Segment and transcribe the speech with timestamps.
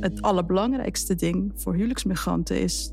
[0.00, 2.92] Het allerbelangrijkste ding voor huwelijksmigranten is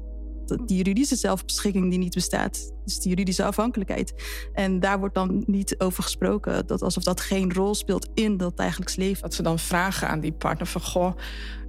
[0.65, 2.71] die juridische zelfbeschikking die niet bestaat.
[2.83, 4.13] Dus die juridische afhankelijkheid.
[4.53, 6.67] En daar wordt dan niet over gesproken.
[6.67, 9.21] Dat alsof dat geen rol speelt in dat dagelijks leven.
[9.21, 10.81] Dat ze dan vragen aan die partner van...
[10.81, 11.15] goh,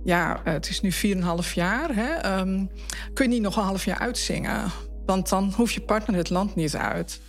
[0.04, 1.94] ja, het is nu 4,5 jaar.
[1.94, 2.40] Hè?
[2.40, 2.70] Um,
[3.12, 4.70] kun je niet nog een half jaar uitzingen?
[5.06, 7.20] Want dan hoeft je partner het land niet uit.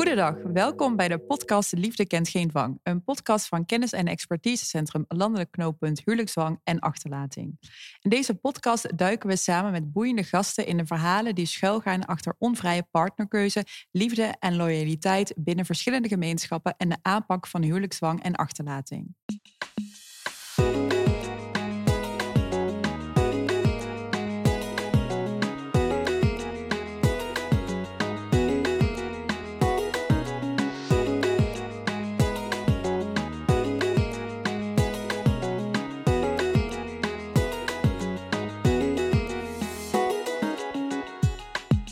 [0.00, 2.80] Goedendag, welkom bij de podcast Liefde kent geen dwang.
[2.82, 7.58] Een podcast van kennis- en expertisecentrum Landelijk Knooppunt Huwelijksdwang en Achterlating.
[8.00, 12.34] In deze podcast duiken we samen met boeiende gasten in de verhalen die schuilgaan achter
[12.38, 19.14] onvrije partnerkeuze, liefde en loyaliteit binnen verschillende gemeenschappen en de aanpak van huwelijksdwang en achterlating.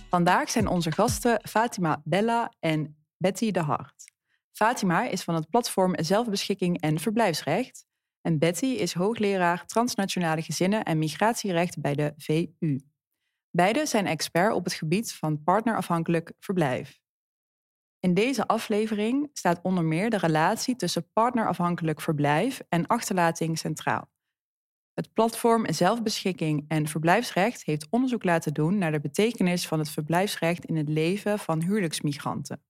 [0.09, 4.13] Vandaag zijn onze gasten Fatima Bella en Betty de Hart.
[4.53, 7.87] Fatima is van het platform Zelfbeschikking en Verblijfsrecht.
[8.21, 12.79] En Betty is hoogleraar transnationale gezinnen en migratierecht bij de VU.
[13.51, 17.01] Beide zijn expert op het gebied van partnerafhankelijk verblijf.
[18.01, 24.11] In deze aflevering staat onder meer de relatie tussen partnerafhankelijk verblijf en achterlating centraal.
[24.99, 30.65] Het platform Zelfbeschikking en Verblijfsrecht heeft onderzoek laten doen naar de betekenis van het verblijfsrecht
[30.65, 32.63] in het leven van huwelijksmigranten.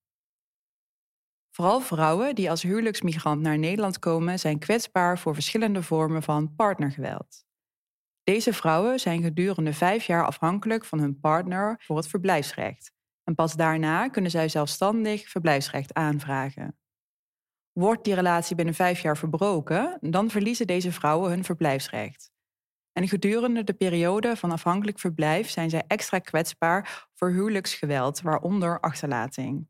[1.51, 7.45] Vooral vrouwen die als huwelijksmigrant naar Nederland komen zijn kwetsbaar voor verschillende vormen van partnergeweld.
[8.23, 12.93] Deze vrouwen zijn gedurende vijf jaar afhankelijk van hun partner voor het verblijfsrecht.
[13.25, 16.79] En pas daarna kunnen zij zelfstandig verblijfsrecht aanvragen.
[17.79, 22.31] Wordt die relatie binnen vijf jaar verbroken, dan verliezen deze vrouwen hun verblijfsrecht.
[22.93, 29.69] En gedurende de periode van afhankelijk verblijf zijn zij extra kwetsbaar voor huwelijksgeweld, waaronder achterlating.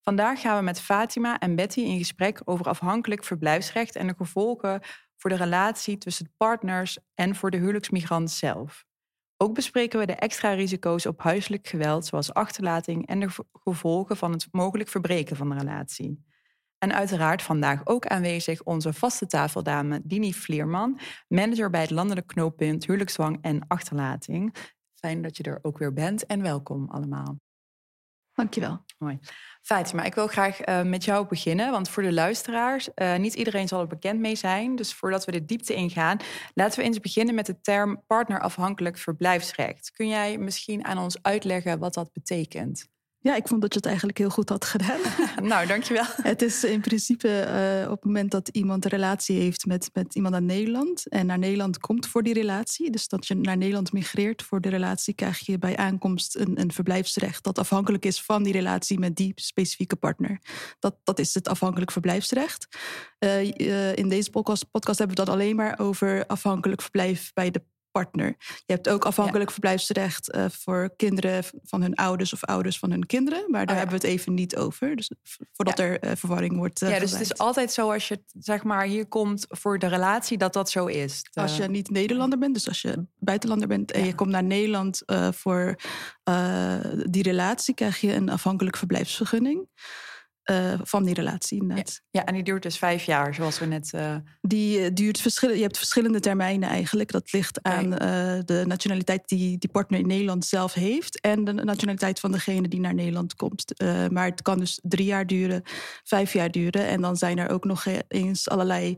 [0.00, 4.80] Vandaag gaan we met Fatima en Betty in gesprek over afhankelijk verblijfsrecht en de gevolgen
[5.16, 8.84] voor de relatie tussen partners en voor de huwelijksmigrant zelf.
[9.36, 14.32] Ook bespreken we de extra risico's op huiselijk geweld, zoals achterlating en de gevolgen van
[14.32, 16.25] het mogelijk verbreken van de relatie.
[16.86, 22.86] En uiteraard vandaag ook aanwezig onze vaste tafeldame Dini Vlierman, manager bij het landelijk knooppunt
[22.86, 24.54] Huwelijksdwang en Achterlating.
[24.94, 27.38] Fijn dat je er ook weer bent en welkom allemaal.
[28.32, 28.84] Dankjewel.
[28.98, 29.18] Mooi.
[29.62, 33.68] Fatima, ik wil graag uh, met jou beginnen, want voor de luisteraars, uh, niet iedereen
[33.68, 34.76] zal er bekend mee zijn.
[34.76, 36.18] Dus voordat we de diepte ingaan,
[36.54, 39.90] laten we eens beginnen met de term partnerafhankelijk verblijfsrecht.
[39.90, 42.94] Kun jij misschien aan ons uitleggen wat dat betekent?
[43.26, 45.00] Ja, ik vond dat je het eigenlijk heel goed had gedaan.
[45.42, 46.04] nou, dankjewel.
[46.22, 50.14] Het is in principe uh, op het moment dat iemand een relatie heeft met, met
[50.14, 52.90] iemand uit Nederland en naar Nederland komt voor die relatie.
[52.90, 56.72] Dus dat je naar Nederland migreert voor de relatie, krijg je bij aankomst een, een
[56.72, 60.40] verblijfsrecht dat afhankelijk is van die relatie met die specifieke partner.
[60.78, 62.66] Dat, dat is het afhankelijk verblijfsrecht.
[63.18, 67.50] Uh, uh, in deze podcast, podcast hebben we dat alleen maar over afhankelijk verblijf bij
[67.50, 67.62] de
[67.96, 68.36] partner.
[68.38, 73.06] Je hebt ook afhankelijk verblijfsrecht uh, voor kinderen van hun ouders of ouders van hun
[73.06, 73.50] kinderen.
[73.50, 74.96] Maar daar oh hebben we het even niet over.
[74.96, 75.10] Dus
[75.52, 76.82] voordat er uh, verwarring wordt.
[76.82, 79.86] Uh, ja, dus het is altijd zo als je zeg maar hier komt voor de
[79.86, 81.22] relatie dat dat zo is.
[81.32, 85.02] Als je niet Nederlander bent, dus als je buitenlander bent en je komt naar Nederland
[85.30, 85.76] voor
[87.10, 89.68] die relatie, krijg je een afhankelijk verblijfsvergunning.
[90.50, 92.00] Uh, van die relatie inderdaad.
[92.10, 93.92] Ja, en die duurt dus vijf jaar, zoals we net...
[93.94, 94.16] Uh...
[94.40, 95.60] Die uh, duurt verschillende...
[95.60, 97.10] Je hebt verschillende termijnen eigenlijk.
[97.10, 97.90] Dat ligt aan
[98.44, 101.20] de nationaliteit die die partner in Nederland zelf heeft...
[101.20, 103.64] en de nationaliteit van degene die naar Nederland komt.
[104.10, 105.62] maar het kan dus drie jaar duren,
[106.04, 106.86] vijf jaar duren.
[106.86, 108.96] En dan zijn er ook nog eens allerlei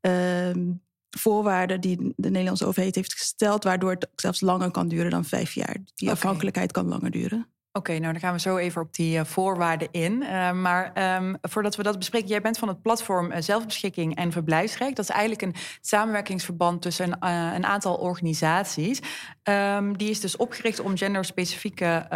[0.00, 0.70] ehm,
[1.18, 3.64] voorwaarden die de Nederlandse overheid heeft gesteld...
[3.64, 5.76] waardoor het zelfs langer kan duren dan vijf jaar.
[5.94, 6.12] Die okay.
[6.12, 7.51] afhankelijkheid kan langer duren.
[7.74, 10.22] Oké, nou dan gaan we zo even op die uh, voorwaarden in.
[10.22, 14.32] Uh, maar um, voordat we dat bespreken, jij bent van het platform uh, Zelfbeschikking en
[14.32, 14.96] Verblijfsrecht.
[14.96, 19.00] Dat is eigenlijk een samenwerkingsverband tussen een, een aantal organisaties.
[19.42, 22.06] Um, die is dus opgericht om genderspecifieke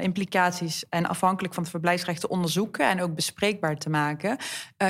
[0.00, 4.36] implicaties en afhankelijk van het verblijfsrecht te onderzoeken en ook bespreekbaar te maken.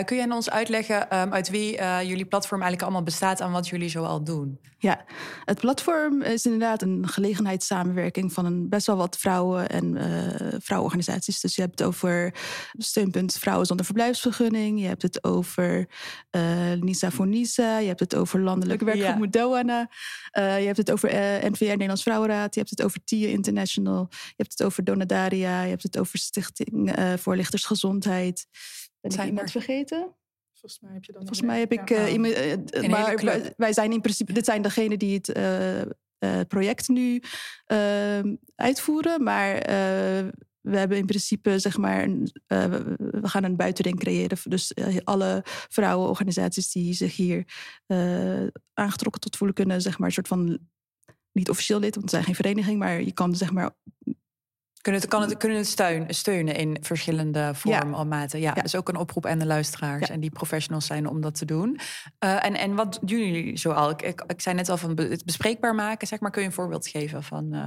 [0.05, 3.89] kun jij ons uitleggen um, uit wie jullie platform eigenlijk allemaal bestaat en wat jullie
[3.89, 4.61] zoal doen?
[4.79, 5.05] Ja,
[5.45, 10.05] het platform is inderdaad een gelegenheidssamenwerking van een best wel wat vrouwen en uh,
[10.59, 11.41] vrouwenorganisaties.
[11.41, 12.35] Dus je hebt het over
[12.73, 14.81] steunpunt Vrouwen zonder verblijfsvergunning.
[14.81, 15.89] Je hebt het over
[16.31, 17.79] uh, Nisa voor Nisa.
[17.79, 19.41] Je hebt het over Landelijke Werkgroep ja.
[19.41, 19.91] Doana.
[20.39, 21.09] Uh, je hebt het over
[21.51, 22.55] NVR Nederlands Vrouwenraad.
[22.55, 24.07] Je hebt het over TIA International.
[24.11, 25.63] Je hebt het over Donadaria.
[25.63, 28.47] Je hebt het over Stichting Voorlichtersgezondheid.
[29.01, 30.15] Ben ik iemand vergeten?
[30.63, 31.21] Volgens mij heb je dan.
[31.21, 31.91] Volgens mij heb ik.
[31.91, 34.33] Uh, maar wij, zijn in principe.
[34.33, 35.81] Dit zijn degenen die het uh,
[36.49, 37.23] project nu
[37.67, 39.23] ehm, uitvoeren.
[39.23, 39.55] Maar
[40.61, 42.09] we hebben in principe, zeg maar,
[42.47, 44.39] we gaan een buitenring creëren.
[44.45, 44.75] Dus
[45.05, 47.45] alle vrouwenorganisaties die zich hier
[48.73, 50.59] aangetrokken tot voelen, kunnen, zeg maar, een soort van
[51.33, 53.71] niet officieel lid, want het zijn geen vereniging, maar je kan zeg maar
[54.83, 58.01] kunnen het, kan het, kunnen het steun, steunen in verschillende vormen ja.
[58.01, 58.41] of maten.
[58.41, 61.35] Ja, ja, dus ook een oproep aan de luisteraars en die professionals zijn om dat
[61.35, 61.81] te doen.
[62.25, 63.91] Uh, en, en wat doen jullie zoal?
[63.91, 66.07] Ik, ik, ik zei net al van het bespreekbaar maken.
[66.07, 67.67] Zeg maar, kun je een voorbeeld geven van uh,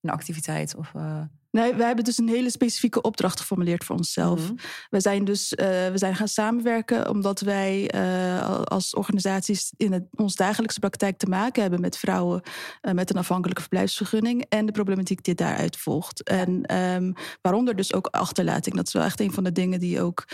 [0.00, 0.74] een activiteit?
[0.76, 1.22] Of, uh...
[1.56, 4.42] Nee, we hebben dus een hele specifieke opdracht geformuleerd voor onszelf.
[4.42, 4.54] Mhm.
[4.90, 10.04] We zijn dus uh, we zijn gaan samenwerken omdat wij uh, als organisaties in het,
[10.14, 12.42] ons dagelijkse praktijk te maken hebben met vrouwen
[12.82, 16.22] uh, met een afhankelijke verblijfsvergunning en de problematiek die daaruit volgt.
[16.22, 17.12] En um,
[17.42, 18.76] waaronder dus ook achterlating.
[18.76, 20.24] Dat is wel echt een van de dingen die ook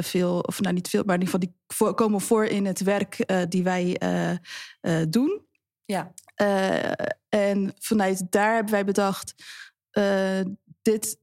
[0.00, 2.82] veel, of nou niet veel, maar in ieder geval die voor, komen voor in het
[2.82, 4.00] werk die wij
[5.08, 5.46] doen.
[5.84, 6.12] Ja.
[7.28, 9.34] en vanuit daar hebben wij bedacht
[10.82, 11.18] dit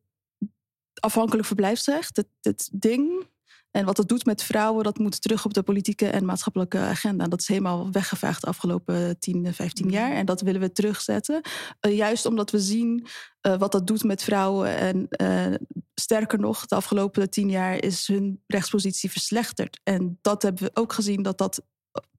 [0.99, 3.27] afhankelijk verblijfsrecht, dit, dit ding.
[3.71, 7.27] En wat dat doet met vrouwen, dat moet terug op de politieke en maatschappelijke agenda.
[7.27, 10.11] Dat is helemaal weggevaagd de afgelopen 10, 15 jaar.
[10.11, 11.41] En dat willen we terugzetten.
[11.81, 13.05] Uh, juist omdat we zien
[13.41, 14.77] uh, wat dat doet met vrouwen.
[14.77, 15.55] En uh,
[15.95, 19.79] sterker nog, de afgelopen 10 jaar is hun rechtspositie verslechterd.
[19.83, 21.61] En dat hebben we ook gezien dat dat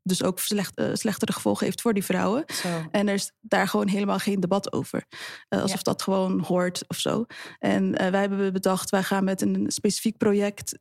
[0.07, 2.45] dus ook slecht, uh, slechtere gevolgen heeft voor die vrouwen.
[2.47, 2.69] Zo.
[2.91, 5.05] En er is daar gewoon helemaal geen debat over.
[5.49, 7.27] Uh, alsof dat gewoon hoort of zo.
[7.59, 10.79] En uh, wij hebben bedacht, wij gaan met een specifiek project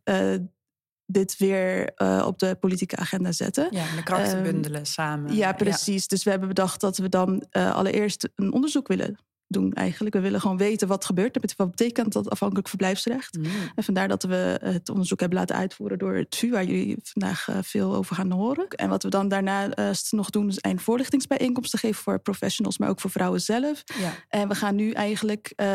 [1.08, 1.94] dit weer
[2.26, 3.68] op de politieke agenda zetten.
[3.72, 5.36] Ja, de krachten ehm, bundelen samen.
[5.36, 6.08] Ja, precies.
[6.08, 10.16] Dus we hebben bedacht dat we dan allereerst een onderzoek willen doen eigenlijk.
[10.16, 11.42] We willen gewoon weten wat gebeurt er.
[11.56, 13.38] Wat betekent dat afhankelijk verblijfsrecht?
[13.38, 13.46] Mm.
[13.76, 17.48] En vandaar dat we het onderzoek hebben laten uitvoeren door het VU, waar jullie vandaag
[17.48, 18.68] eh, veel over gaan horen.
[18.68, 23.00] En wat we dan daarnaast nog doen, is een voorlichtingsbijeenkomsten geven voor professionals, maar ook
[23.00, 23.84] voor vrouwen zelf.
[24.00, 24.14] Ja.
[24.30, 25.68] En we gaan nu eigenlijk uh,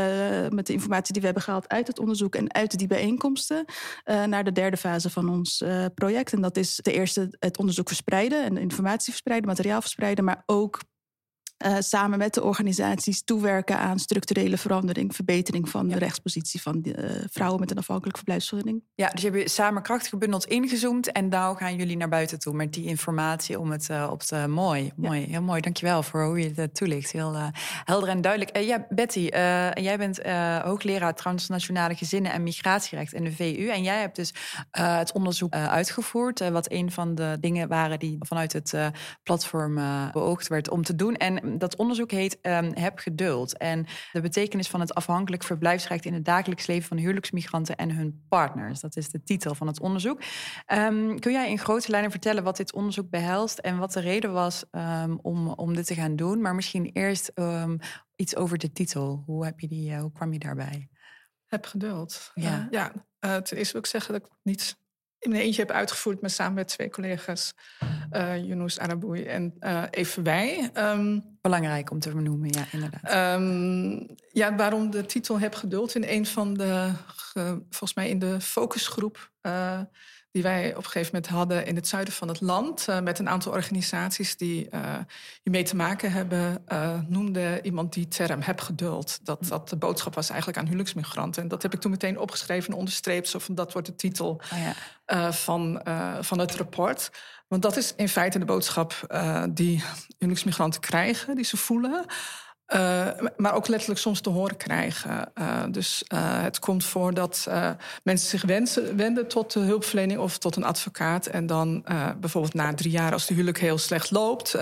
[0.49, 3.65] met de informatie die we hebben gehaald uit het onderzoek en uit die bijeenkomsten
[4.05, 5.65] uh, naar de derde fase van ons
[5.95, 6.33] project.
[6.33, 10.81] En dat is de eerste het onderzoek verspreiden en informatie verspreiden, materiaal verspreiden, maar ook
[11.67, 16.95] uh, samen met de organisaties toewerken aan structurele verandering, verbetering van de rechtspositie van uh,
[17.31, 18.83] vrouwen met een afhankelijke verblijfsvergunning.
[18.95, 22.55] Ja, dus je hebt samen kracht gebundeld ingezoomd en daar gaan jullie naar buiten toe
[22.55, 24.47] met die informatie om het uh, op te.
[24.49, 25.61] Mooi, mooi, heel mooi.
[25.61, 27.13] Dankjewel voor hoe je het toelicht.
[27.13, 27.37] Heel
[27.85, 28.59] helder en duidelijk.
[28.59, 29.29] ja, Betty,
[29.81, 30.23] jij bent
[30.63, 34.35] hoogleraar transnationale gezinnen en migratierecht in de VU en jij hebt dus
[34.71, 38.75] het onderzoek uitgevoerd, wat een van de dingen waren die vanuit het
[39.23, 39.75] platform
[40.13, 41.17] beoogd werd om te doen.
[41.17, 43.57] En dat onderzoek heet um, Heb geduld.
[43.57, 48.25] En de betekenis van het afhankelijk verblijfsrecht in het dagelijks leven van huwelijksmigranten en hun
[48.29, 48.81] partners.
[48.81, 50.23] Dat is de titel van het onderzoek.
[50.73, 54.33] Um, kun jij in grote lijnen vertellen wat dit onderzoek behelst en wat de reden
[54.33, 56.41] was um, om, om dit te gaan doen?
[56.41, 57.33] Maar misschien eerst
[58.17, 59.23] iets over de titel.
[59.27, 60.89] Hoe, heb je die, uh, hoe kwam je daarbij?
[61.47, 62.31] Heb geduld.
[62.35, 64.79] Ja, uh, ja uh, ten eerste wil ik zeggen dat ik niet
[65.21, 67.55] in mijn eentje heb uitgevoerd, maar samen met twee collega's,
[68.13, 70.71] uh, Yunus Araboui en uh, Even Wij.
[70.75, 73.37] Um, Belangrijk om te vernoemen, ja, inderdaad.
[73.39, 76.93] Um, ja, waarom de titel Heb Geduld in een van de,
[77.71, 79.81] volgens mij in de focusgroep uh,
[80.33, 82.87] die wij op een gegeven moment hadden in het zuiden van het land.
[82.89, 84.81] Uh, met een aantal organisaties die uh,
[85.43, 86.65] hiermee te maken hebben.
[86.69, 89.19] Uh, noemde iemand die term heb geduld.
[89.23, 91.43] Dat dat de boodschap was eigenlijk aan huwelijksmigranten.
[91.43, 93.29] En dat heb ik toen meteen opgeschreven en onderstreept.
[93.29, 94.59] Zo van dat wordt de titel oh
[95.07, 95.33] ja.
[95.33, 95.83] van,
[96.21, 97.11] van het rapport.
[97.49, 99.07] Want dat is in feite de boodschap
[99.51, 99.85] die
[100.19, 102.05] huwelijksmigranten krijgen, die ze voelen.
[102.75, 105.33] Uh, maar ook letterlijk soms te horen krijgen.
[105.35, 107.49] Uh, dus uh, het komt voor dat
[108.03, 111.27] mensen zich wensen, wenden tot de hulpverlening of tot een advocaat.
[111.27, 111.85] En dan
[112.21, 114.57] bijvoorbeeld na drie jaar, als de huwelijk heel slecht loopt,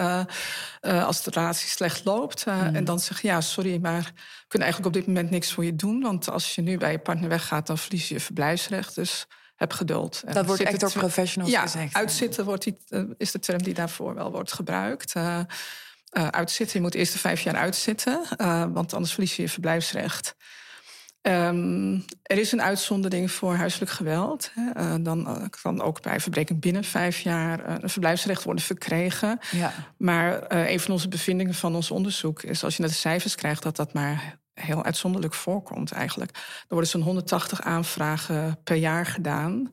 [0.80, 2.46] als de relatie slecht loopt.
[2.46, 2.74] Mm.
[2.74, 5.76] En dan zeggen: Ja, sorry, maar we kunnen eigenlijk op dit moment niks voor je
[5.76, 6.00] doen.
[6.00, 8.94] Want als je nu bij je partner weggaat, dan verlies je je verblijfsrecht.
[8.94, 10.22] Dus heb geduld.
[10.32, 11.94] Dat wordt echt door professionals ja, gezegd.
[11.94, 12.76] Uitzitten wordt die,
[13.16, 15.14] is de term die daarvoor wel wordt gebruikt.
[16.12, 16.76] Uh, uitzitten.
[16.76, 20.36] Je moet eerst de vijf jaar uitzitten, uh, want anders verlies je je verblijfsrecht.
[21.22, 24.50] Um, er is een uitzondering voor huiselijk geweld.
[24.54, 24.82] Hè.
[24.82, 29.38] Uh, dan kan ook bij verbreking binnen vijf jaar een verblijfsrecht worden verkregen.
[29.50, 29.72] Ja.
[29.96, 33.62] Maar een van onze bevindingen van ons onderzoek is, als je naar de cijfers krijgt,
[33.62, 36.30] dat dat maar heel uitzonderlijk voorkomt eigenlijk.
[36.36, 39.72] Er worden zo'n 180 aanvragen per jaar gedaan.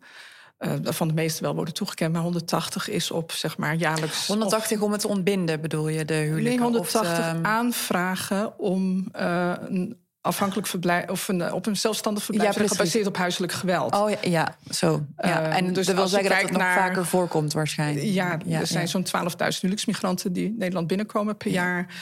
[0.66, 4.28] Uh, van de meeste wel worden toegekend, maar 180 is op zeg maar jaarlijks.
[4.28, 6.50] 180 om het te ontbinden, bedoel je de huwelijk?
[6.50, 12.60] Nee, 180 of, aanvragen om uh, een afhankelijk verblijf of een, op een zelfstandig verblijf
[12.60, 13.96] Ja, gebaseerd op huiselijk geweld.
[13.96, 15.06] Oh ja, ja zo.
[15.18, 15.42] Ja.
[15.42, 18.06] Eh, en dus dat wil zeggen dat het nog naar- vaker voorkomt waarschijnlijk.
[18.06, 18.90] Ja, er zijn ja.
[18.90, 21.94] zo'n 12.000 huwelijksmigranten die Nederland binnenkomen per jaar.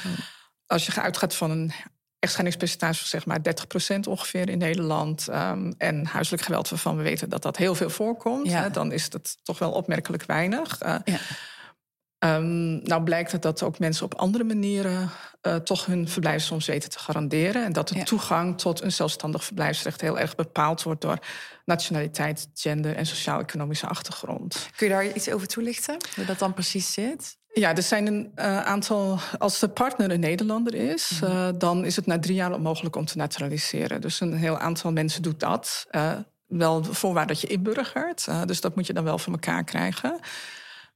[0.68, 1.72] Als je uitgaat van een
[2.24, 5.28] echtscheidingspercentage zeg maar 30% ongeveer in Nederland.
[5.28, 8.48] ehm, en huiselijk geweld waarvan we weten dat dat heel veel voorkomt.
[8.50, 8.62] Ja.
[8.62, 10.80] Hè, dan is het toch wel opmerkelijk weinig.
[10.80, 11.18] Eh, Ja.
[12.20, 15.10] ehm, nou blijkt het dat ook mensen op andere manieren
[15.42, 17.64] eh, toch hun verblijf soms weten te garanderen.
[17.66, 18.04] En dat de Ja.
[18.04, 21.18] toegang tot een zelfstandig verblijfsrecht heel erg bepaald wordt door
[21.66, 24.68] nationaliteit, gender en sociaal-economische achtergrond.
[24.76, 25.98] Kun je daar iets over toelichten?
[26.16, 27.38] Hoe dat dan precies zit?
[27.54, 29.20] Ja, er zijn een eh, aantal.
[29.38, 31.32] Als de partner een Nederlander is, Mhm.
[31.32, 34.02] eh, dan is het na drie jaar onmogelijk om te naturaliseren.
[34.02, 35.86] Dus een heel aantal mensen doet dat.
[35.90, 36.12] eh,
[36.48, 38.28] wel voorwaar dat je inburgert.
[38.48, 40.20] dus dat moet je dan wel voor elkaar krijgen.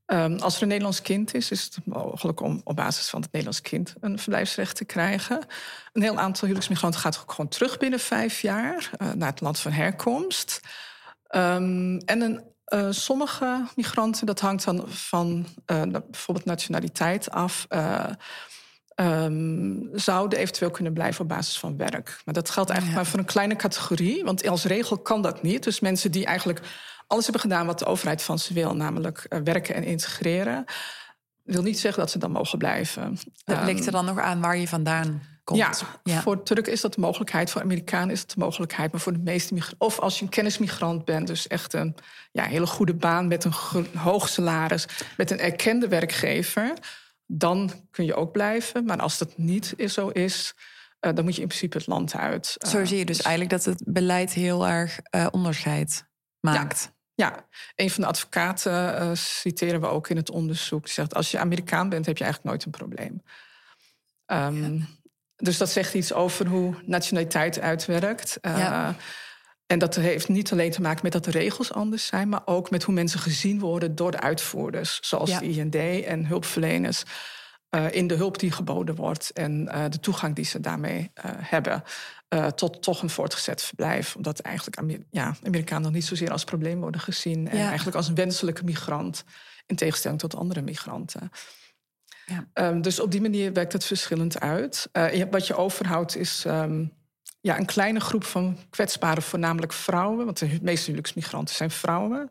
[0.05, 3.31] Ehm, als er een Nederlands kind is, is het mogelijk om op basis van het
[3.31, 5.45] Nederlands kind een verblijfsrecht te krijgen.
[5.93, 9.71] Een heel aantal huwelijksmigranten gaat ook gewoon terug binnen vijf jaar naar het land van
[9.71, 10.59] herkomst.
[11.27, 17.65] Ehm, en een, eh, sommige migranten, dat hangt dan van eh, bijvoorbeeld nationaliteit af.
[17.69, 18.05] eh,
[18.95, 22.21] ehm, zouden eventueel kunnen blijven op basis van werk.
[22.25, 23.03] Maar dat geldt eigenlijk Ja.
[23.03, 24.23] maar voor een kleine categorie.
[24.23, 25.63] Want als regel kan dat niet.
[25.63, 26.61] Dus mensen die eigenlijk
[27.07, 30.65] alles hebben gedaan wat de overheid van ze wil, namelijk werken en integreren,
[31.43, 33.17] wil niet zeggen dat ze dan mogen blijven.
[33.43, 35.85] Dat Ehm, ligt er dan nog aan waar je vandaan komt.
[36.03, 37.51] ja, voor Turken is dat de mogelijkheid.
[37.51, 38.91] Voor Amerikanen is het de mogelijkheid.
[38.91, 39.87] Maar voor de meeste migranten...
[39.87, 41.95] Of als je een kennismigrant bent, dus echt een
[42.31, 43.27] ja, hele goede baan...
[43.27, 43.53] met een
[43.97, 44.85] hoog salaris,
[45.17, 46.73] met een erkende werkgever...
[47.25, 48.85] dan kun je ook blijven.
[48.85, 50.53] Maar als dat niet zo is,
[50.99, 52.55] eh, dan moet je in principe het land uit.
[52.57, 56.05] Zo Eh, zie je dus eigenlijk dat het beleid heel erg eh, onderscheid
[56.39, 56.95] maakt.
[57.13, 60.83] Ja, een van de advocaten citeren we ook in het onderzoek.
[60.83, 63.21] Die zegt, als je Amerikaan bent, heb je eigenlijk nooit een probleem.
[64.27, 64.79] Ehm,
[65.37, 68.37] Dus dat zegt iets over hoe nationaliteit uitwerkt.
[68.41, 68.89] Eh.
[69.67, 72.29] En dat heeft niet alleen te maken met dat de regels anders zijn...
[72.29, 74.97] maar ook met hoe mensen gezien worden door de uitvoerders.
[75.01, 75.39] Zoals Ja.
[75.39, 75.75] de IND
[76.05, 77.03] en hulpverleners.
[77.69, 81.83] eh, in de hulp die geboden wordt en eh, de toegang die ze daarmee hebben...
[82.55, 84.15] tot toch een voortgezet verblijf.
[84.15, 87.49] Omdat eigenlijk Amer- ja, Amerikanen nog niet zozeer als probleem worden gezien...
[87.49, 87.67] en Ja.
[87.67, 89.23] eigenlijk als een wenselijke migrant...
[89.65, 91.31] in tegenstelling tot andere migranten.
[92.29, 92.47] Ja.
[92.53, 94.89] Ehm, dus op die manier werkt het verschillend uit.
[94.91, 96.85] Eh, wat je overhoudt is ehm,
[97.41, 100.25] ja, een kleine groep van kwetsbare, voornamelijk vrouwen.
[100.25, 102.29] Want de meeste huwelijksmigranten zijn vrouwen.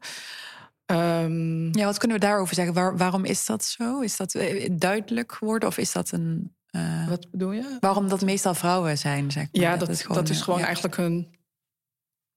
[0.86, 2.74] Ehm, Ja, wat kunnen we daarover zeggen?
[2.74, 4.00] Waar- waarom is dat zo?
[4.00, 6.54] Is dat eh, duidelijk geworden of is dat een...
[6.70, 7.76] eh, Wat bedoel je?
[7.80, 9.62] waarom dat meestal vrouwen zijn, zeg maar.
[9.62, 10.64] Ja, dat, dat is gewoon ja.
[10.64, 11.34] eigenlijk een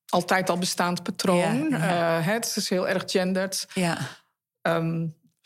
[0.05, 1.69] altijd al bestaand patroon.
[1.69, 2.21] Ja, ja.
[2.21, 3.67] Het is heel erg gendered.
[3.73, 3.97] Ja,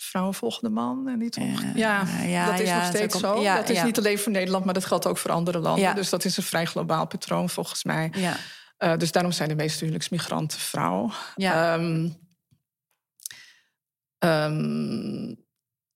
[0.03, 1.77] vrouwen volgen de man en niet omgekeerd.
[1.77, 3.41] Ja, Ja, ja, dat is ja, nog zo steeds komt- zo.
[3.41, 3.83] ja, dat is ja.
[3.83, 5.83] niet alleen voor Nederland, maar dat geldt ook voor andere landen.
[5.83, 5.93] Ja.
[5.93, 8.11] Dus dat is een vrij globaal patroon volgens mij.
[8.15, 8.35] ja,
[8.77, 11.11] Eh, dus daarom zijn de meeste huwelijksmigranten vrouw.
[11.35, 11.73] ja.
[11.73, 12.09] Ehm,
[14.19, 15.33] ehm,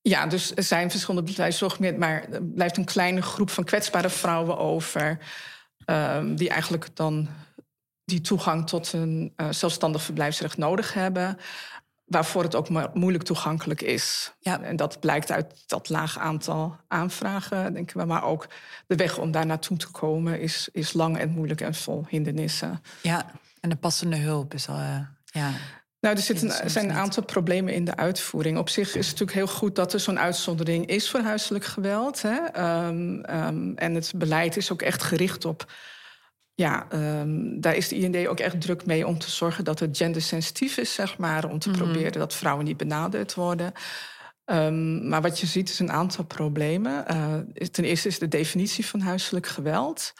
[0.01, 4.57] ja, dus er zijn verschillende bedrijfszorgmiddelen, maar er blijft een kleine groep van kwetsbare vrouwen
[4.57, 5.17] over.
[5.85, 7.29] ehm, die eigenlijk dan
[8.05, 11.37] die toegang tot een eh, zelfstandig verblijfsrecht nodig hebben.
[12.07, 14.33] Waarvoor het ook maar moeilijk toegankelijk is.
[14.39, 14.61] Ja.
[14.61, 18.05] En dat blijkt uit dat laag aantal aanvragen, denken we.
[18.05, 18.47] Maar ook
[18.87, 22.81] de weg om daar naartoe te komen is, is lang en moeilijk en vol hindernissen.
[23.01, 23.25] ja.
[23.59, 24.75] En de passende hulp is al...
[24.75, 25.51] eh, ja.
[25.99, 28.57] Nou, er zitten, er zijn een aantal problemen in de uitvoering.
[28.57, 32.21] Op zich is het natuurlijk heel goed dat er zo'n uitzondering is voor huiselijk geweld.
[32.21, 32.35] Hè?
[32.35, 35.71] Ehm, ehm, en het beleid is ook echt gericht op.
[36.59, 39.97] Ja, ehm, daar is de IND ook echt druk mee om te zorgen dat het
[39.97, 41.49] gendersensitief is, zeg maar.
[41.49, 41.77] Om te Mhm.
[41.77, 43.71] proberen dat vrouwen niet benadeeld worden.
[44.45, 47.07] Ehm, maar wat je ziet is een aantal problemen.
[47.07, 47.33] Eh,
[47.71, 50.13] ten eerste is de definitie van huiselijk geweld.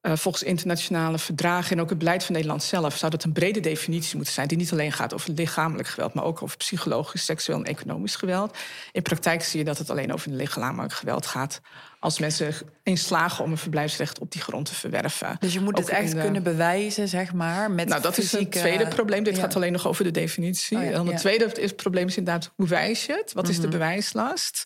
[0.00, 3.60] Eh, volgens internationale verdragen en ook het beleid van Nederland zelf zou dat een brede
[3.60, 7.58] definitie moeten zijn, die niet alleen gaat over lichamelijk geweld, maar ook over psychologisch, seksueel
[7.58, 8.56] en economisch geweld.
[8.92, 11.60] In praktijk zie je dat het alleen over lichamelijk geweld gaat
[12.04, 15.36] als mensen in slagen om een verblijfsrecht op die grond te verwerven.
[15.40, 17.70] Dus je moet het Ook echt de- kunnen bewijzen, zeg maar.
[17.70, 19.22] Met nou, dat is een tweede probleem.
[19.24, 19.40] Dit ja.
[19.42, 20.76] gaat alleen nog over de definitie.
[20.76, 21.10] Oh ja, en ja.
[21.10, 23.32] het tweede is, probleem is inderdaad, hoe wijs je het?
[23.32, 23.70] Wat is de Mhm.
[23.70, 24.64] bewijslast?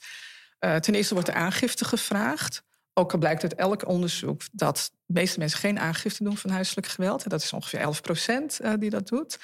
[0.58, 2.62] Eh, ten eerste wordt er aangifte gevraagd.
[2.94, 6.86] Ook al blijkt uit elk onderzoek dat de meeste mensen geen aangifte doen van huiselijk
[6.86, 7.22] geweld.
[7.22, 9.38] En dat is ongeveer 11 procent eh, die dat doet.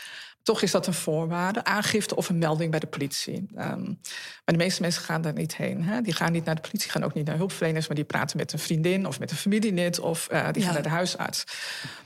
[0.44, 3.46] Toch is dat een voorwaarde, aangifte of een melding bij de politie.
[3.56, 5.82] Ehm, maar de meeste mensen gaan daar niet heen.
[5.84, 6.00] Hè?
[6.00, 7.86] Die gaan niet naar de politie, gaan ook niet naar hulpverleners...
[7.86, 9.98] maar die praten met een vriendin of met een familielid...
[10.00, 10.64] of eh, die Ja.
[10.64, 11.44] gaan naar de huisarts.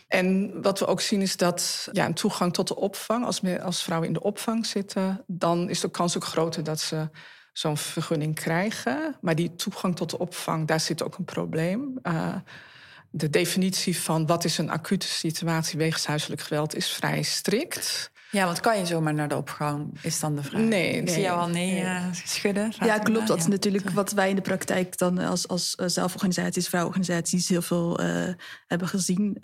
[0.08, 3.24] En wat we ook zien is dat ja, een toegang tot de opvang...
[3.24, 5.24] Als, me- als vrouwen in de opvang zitten...
[5.26, 7.08] dan is de kans ook groter dat ze
[7.52, 9.16] zo'n vergunning krijgen.
[9.20, 11.98] Maar die toegang tot de opvang, daar zit ook een probleem.
[12.02, 12.34] Eh,
[13.10, 18.10] de definitie van wat is een acute situatie wegens huiselijk geweld is vrij strikt.
[18.30, 20.60] Ja, want kan je zomaar naar de opgang, is dan de vraag.
[20.62, 21.14] Nee, Ik nee.
[21.14, 22.72] zie jou al nee eh, schudden.
[22.80, 23.26] Ja, klopt.
[23.26, 23.50] Dat is Ja.
[23.50, 28.34] natuurlijk wat wij in de praktijk dan als, als eh, zelforganisaties, vrouwenorganisaties heel veel eh,
[28.66, 29.36] hebben gezien.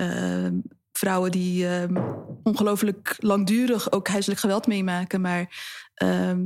[0.93, 1.88] Vrouwen die eh,
[2.43, 5.57] ongelooflijk langdurig ook huiselijk geweld meemaken, maar
[5.95, 6.41] ehm,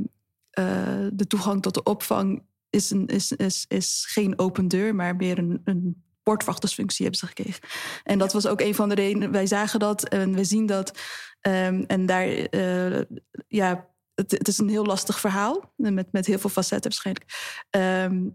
[0.49, 5.15] eh, de toegang tot de opvang is, een, is, is, is geen open deur, maar
[5.15, 7.61] meer een, een poortwachtersfunctie hebben ze gekregen.
[8.03, 9.31] En dat was ook een van de redenen.
[9.31, 10.99] Wij zagen dat en we zien dat.
[11.41, 13.01] Ehm, en daar, eh,
[13.47, 15.73] ja, het, het is een heel lastig verhaal.
[15.75, 17.25] Met, met heel veel facetten waarschijnlijk.
[17.69, 18.27] Ehm,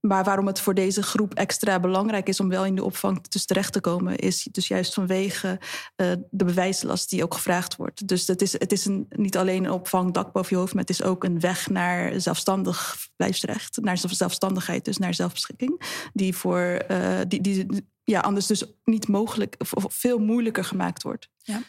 [0.00, 3.46] maar waarom het voor deze groep extra belangrijk is om wel in de opvang dus
[3.46, 5.60] terecht te komen, is dus juist vanwege
[5.96, 8.08] eh, de bewijslast die ook gevraagd wordt.
[8.08, 10.82] Dus het is, het is een, niet alleen een opvang dak boven je hoofd, maar
[10.82, 16.60] het is ook een weg naar zelfstandig verblijfsrecht, naar zelfstandigheid, dus naar zelfbeschikking, die voor
[16.60, 17.66] eh, die, die
[18.04, 21.28] ja, anders dus niet mogelijk of, of veel moeilijker gemaakt wordt.
[21.42, 21.62] Ja,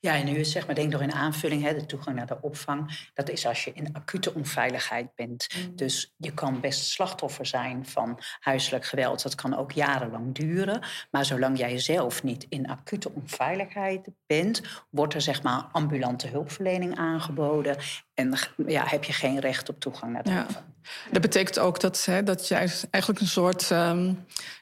[0.00, 3.08] en nu is zeg maar, denk door in aanvulling, hè, de toegang naar de opvang.
[3.14, 5.46] Dat is als je in acute onveiligheid bent.
[5.74, 9.22] Dus je kan best slachtoffer zijn van huiselijk geweld.
[9.22, 10.80] Dat kan ook jarenlang duren.
[11.10, 16.96] Maar zolang jij zelf niet in acute onveiligheid bent, wordt er zeg maar ambulante hulpverlening
[16.96, 17.76] aangeboden.
[18.14, 18.34] En
[18.66, 20.42] ja, heb je geen recht op toegang naar de Ja.
[20.42, 20.64] opvang.
[21.10, 24.06] Dat betekent ook dat, hè, dat jij eigenlijk een soort ehm,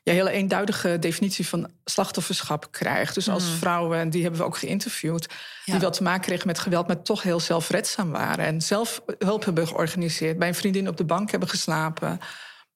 [0.03, 3.15] ja, hele eenduidige definitie van slachtofferschap krijgt.
[3.15, 5.26] Dus als vrouwen, en die hebben we ook geïnterviewd,
[5.65, 8.45] die wel te maken kregen met geweld, maar toch heel zelfredzaam waren.
[8.45, 12.19] En zelf hulp hebben georganiseerd, bij een vriendin op de bank hebben geslapen.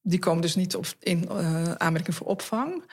[0.03, 2.85] Die komen dus niet op, in eh, aanmerking voor opvang.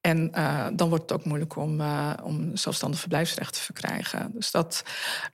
[0.00, 4.30] En eh, dan wordt het ook moeilijk om, eh, om zelfstandig verblijfsrecht te verkrijgen.
[4.34, 4.82] Dus dat,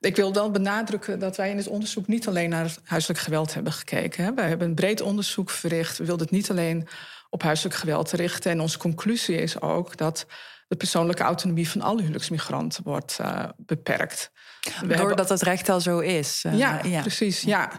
[0.01, 3.73] ik wil wel benadrukken dat wij in het onderzoek niet alleen naar huiselijk geweld hebben
[3.73, 4.25] gekeken.
[4.25, 4.35] Hè.
[4.35, 5.99] Wij hebben een breed onderzoek verricht.
[5.99, 6.89] We wilden het niet alleen
[7.31, 8.51] op huiselijk geweld richten.
[8.51, 10.27] En onze conclusie is ook dat
[10.71, 14.31] de persoonlijke autonomie van alle huwelijksmigranten wordt eh, beperkt.
[14.61, 16.43] We hebben- Doordat het recht al zo is.
[16.45, 17.41] eh, ja, precies.
[17.41, 17.71] Ja.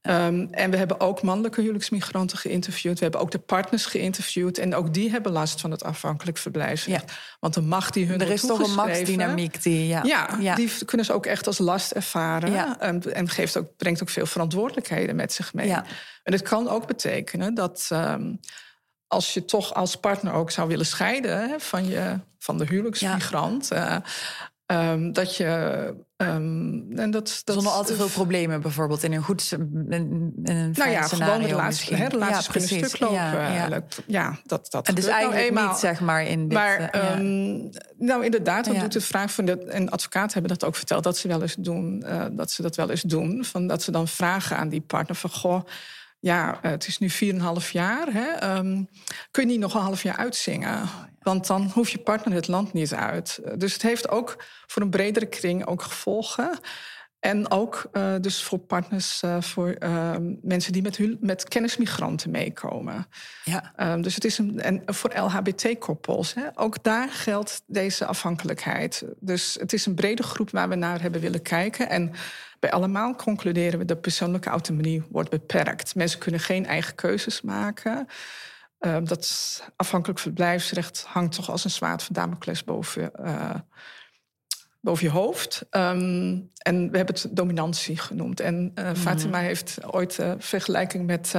[0.00, 2.96] Ehm, en we hebben ook mannelijke huwelijksmigranten geïnterviewd.
[2.98, 4.58] We hebben ook de partners geïnterviewd.
[4.58, 7.12] En ook die hebben last van het afhankelijk verblijfsrecht.
[7.40, 9.86] Want de macht die hun Er is toch een machtsdynamiek die...
[9.86, 10.02] Ja,
[10.40, 12.52] Ja, die kunnen ze ook echt als last ervaren.
[12.52, 12.78] Ja.
[12.80, 15.68] En, geeft ook, brengt ook veel verantwoordelijkheden met zich mee.
[16.22, 18.32] En het kan ook betekenen dat ehm,
[19.10, 23.70] als je toch als partner ook zou willen scheiden hè, van, je, van de huwelijksmigrant.
[23.70, 23.96] eh,
[24.66, 25.46] ehm, dat je.
[26.16, 30.74] en dat, dat, Zonder al te veel problemen bijvoorbeeld in een goed in, in een
[30.76, 33.16] Nou ja, gewoon relaties, hè, relaties Ja, kunnen stuk lopen.
[33.16, 34.38] Ja, ja.
[34.44, 35.68] Dat, dat En dus eigenlijk eenmaal.
[35.68, 36.52] niet, zeg maar, in dit...
[36.58, 37.68] Maar eh, ehm,
[37.98, 38.80] nou inderdaad, Ja.
[38.80, 41.54] doet de vraag van de en advocaten hebben dat ook verteld dat ze wel eens
[41.58, 44.80] doen, eh, dat ze dat wel eens doen, van dat ze dan vragen aan die
[44.80, 45.64] partner van goh,
[46.20, 48.84] ja, eh, het is nu 4,5 jaar, hè, ehm,
[49.30, 50.88] kun je niet nog een half jaar uitzingen?
[51.20, 53.40] Want dan hoeft je partner het land niet uit.
[53.56, 56.58] Dus het heeft ook voor een bredere kring ook gevolgen.
[57.20, 62.30] En ook eh, dus voor partners, eh, voor ehm, mensen die met, hul- met kennismigranten
[62.30, 63.06] meekomen.
[63.44, 63.72] ja.
[63.76, 69.04] Um, dus het is een, en voor LHBT-koppels, ook daar geldt deze afhankelijkheid.
[69.18, 71.88] Dus het is een brede groep waar we naar hebben willen kijken.
[71.88, 72.12] En
[72.60, 75.94] bij allemaal concluderen we dat persoonlijke autonomie wordt beperkt.
[75.94, 78.06] Mensen kunnen geen eigen keuzes maken.
[78.80, 83.54] Um, dat afhankelijk verblijfsrecht hangt toch als een zwaard van Damocles boven, uh,
[84.80, 85.66] boven je hoofd.
[85.70, 88.40] Um, en we hebben het dominantie genoemd.
[88.40, 88.96] En uh, mm.
[88.96, 91.34] Fatima heeft ooit uh, vergelijking met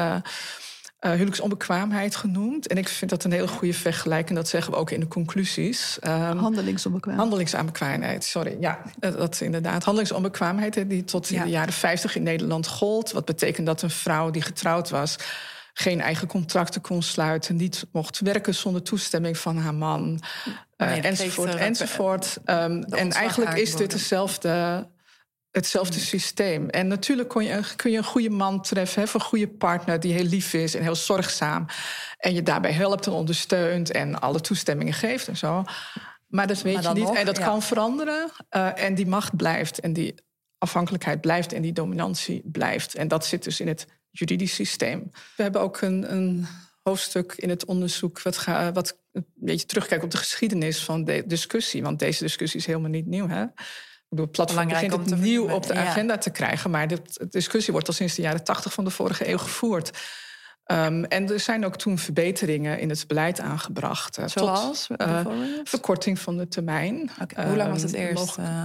[1.01, 2.67] uh, huwelijksonbekwaamheid genoemd.
[2.67, 4.37] En ik vind dat een hele goede vergelijking.
[4.37, 5.97] Dat zeggen we ook in de conclusies.
[6.03, 7.27] Um, handelingsonbekwaamheid.
[7.27, 8.57] Handelingsonbekwaamheid, sorry.
[8.59, 9.83] Ja, dat inderdaad.
[9.83, 11.43] Handelingsonbekwaamheid die tot in ja.
[11.43, 13.11] de jaren 50 in Nederland gold.
[13.11, 15.17] Wat betekent dat een vrouw die getrouwd was
[15.73, 20.19] geen eigen contracten kon sluiten, niet mocht werken zonder toestemming van haar man,
[20.77, 22.37] nee, uh, enzovoort, enzovoort.
[22.45, 24.87] Um, en eigenlijk is dit dezelfde,
[25.51, 26.03] hetzelfde mm.
[26.03, 26.69] systeem.
[26.69, 30.13] En natuurlijk kun je, kun je een goede man treffen, hè, een goede partner die
[30.13, 31.65] heel lief is en heel zorgzaam.
[32.17, 35.63] En je daarbij helpt en ondersteunt en alle toestemmingen geeft en zo.
[36.27, 37.03] Maar dat weet maar je niet.
[37.03, 37.45] Nog, en dat ja.
[37.45, 38.31] kan veranderen.
[38.51, 40.15] Uh, en die macht blijft en die
[40.57, 42.95] afhankelijkheid blijft en die dominantie blijft.
[42.95, 45.11] En dat zit dus in het juridisch systeem.
[45.35, 46.47] We hebben ook een, een
[46.83, 51.23] hoofdstuk in het onderzoek wat, ga, wat een beetje terugkijkt op de geschiedenis van de
[51.25, 51.81] discussie.
[51.81, 53.27] Want deze discussie is helemaal niet nieuw.
[53.27, 53.45] Hè?
[54.15, 56.19] Bedoel, platform begint het nieuw op de agenda ja.
[56.19, 56.69] te krijgen.
[56.69, 59.91] Maar de discussie wordt al sinds de jaren tachtig van de vorige eeuw gevoerd.
[60.65, 64.19] Um, en er zijn ook toen verbeteringen in het beleid aangebracht.
[64.19, 64.87] Uh, Zoals?
[64.87, 65.25] Tot, uh,
[65.63, 67.11] verkorting van de termijn.
[67.21, 67.45] Okay.
[67.45, 68.37] Hoe lang was het eerst?
[68.37, 68.63] Uh...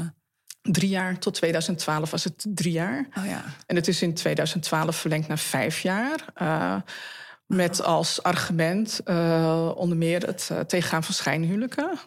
[0.62, 3.06] Drie jaar, tot 2012 was het drie jaar.
[3.18, 3.44] Oh ja.
[3.66, 6.24] En het is in 2012 verlengd naar vijf jaar.
[7.46, 9.00] Met als argument
[9.74, 11.98] onder meer het tegengaan van schijnhuwelijken.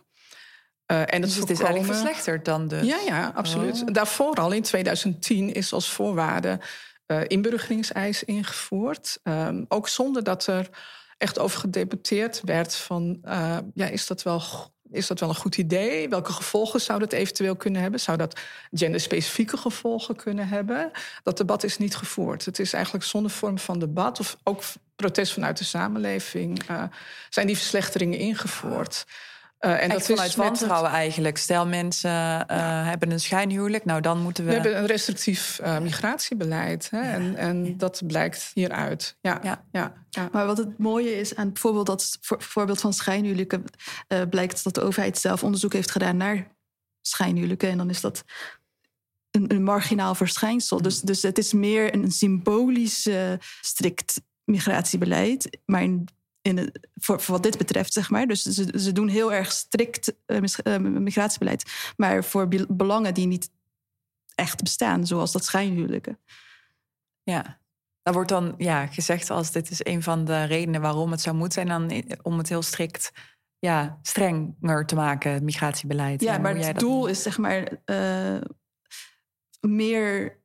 [0.92, 2.86] Uh, en dus het, is eigenlijk verslechterd dan dus?
[2.86, 3.82] Ja, ja, absoluut.
[3.82, 3.94] Oh.
[3.94, 6.60] Daarvoor al in 2010 is als voorwaarde
[7.08, 9.20] uh, inburgeringseis ingevoerd.
[9.24, 10.70] Um, ook zonder dat er
[11.18, 13.20] echt over gedebatteerd werd van...
[13.26, 14.42] Uh, ja, is dat wel
[14.92, 16.10] is dat wel een goed idee?
[16.10, 18.00] Welke gevolgen zou dat eventueel kunnen hebben?
[18.00, 18.40] Zou dat
[18.72, 20.92] genderspecifieke gevolgen kunnen hebben?
[21.24, 22.46] Dat debat is niet gevoerd.
[22.46, 24.62] Het is eigenlijk zonder vorm van debat of ook
[24.96, 26.84] protest vanuit de samenleving uh,
[27.30, 29.06] zijn die verslechteringen ingevoerd.
[29.66, 31.38] Uh, en dat vanuit is wantrouwen eigenlijk.
[31.38, 32.46] Stel mensen uh,
[32.88, 34.50] hebben een schijnhuwelijk, nou dan moeten we...
[34.50, 37.02] We hebben een restrictief uh, migratiebeleid hè?
[37.02, 39.18] En, en dat blijkt hieruit.
[39.22, 39.66] Ja, ja.
[39.72, 40.30] Ja, ja.
[40.32, 43.64] Maar wat het mooie is aan bijvoorbeeld dat voorbeeld van schijnhuwelijken...
[44.30, 46.56] blijkt dat de overheid zelf onderzoek heeft gedaan naar
[47.02, 47.70] schijnhuwelijken.
[47.70, 48.24] En dan is dat
[49.32, 50.78] een, een marginaal verschijnsel.
[50.78, 50.84] Mm.
[50.84, 53.10] Dus, dus het is meer een symbolisch
[53.62, 55.60] strikt migratiebeleid.
[55.66, 56.08] Maar in
[56.42, 58.28] in voor, voor, wat dit betreft, zeg maar.
[58.28, 61.94] Dus ze, ze doen heel erg strikt uh, migratiebeleid.
[61.98, 63.52] Maar voor belangen die niet
[64.36, 66.20] echt bestaan, zoals dat schijnhuwelijken.
[67.24, 67.60] Ja,
[68.02, 71.36] daar wordt dan ja, gezegd als dit is een van de redenen waarom het zou
[71.36, 73.12] moeten zijn, dan om het heel strikt
[73.60, 76.22] ja, strenger te maken, het migratiebeleid.
[76.22, 78.42] Ja, maar het doel is zeg maar uh,
[79.60, 80.39] meer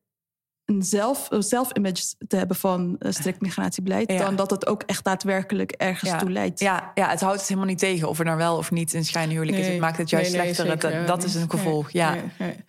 [0.64, 6.18] een zelf, zelf-image te hebben van strikt migratiebeleid, dan dat het ook echt daadwerkelijk ergens
[6.18, 6.60] toe leidt.
[6.60, 9.04] Ja, ja, het houdt het helemaal niet tegen of er nou wel of niet een
[9.04, 9.66] schijnhuwelijk is.
[9.66, 10.78] Het maakt het juist slechter.
[10.78, 11.90] Dat, dat is een gevolg.
[11.90, 12.16] ja.